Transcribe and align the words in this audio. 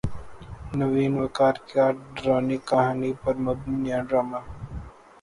نوین 0.77 1.13
وقار 1.21 1.55
کا 1.69 1.85
ڈرانی 2.15 2.57
کہانی 2.69 3.11
پر 3.21 3.35
مبنی 3.45 3.75
نیا 3.83 3.99
ڈراما 4.07 4.39